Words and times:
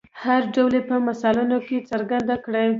هر 0.23 0.41
ډول 0.53 0.73
یې 0.77 0.81
په 0.89 0.95
مثالونو 1.07 1.57
کې 1.67 1.85
څرګند 1.89 2.29
کړئ. 2.45 2.67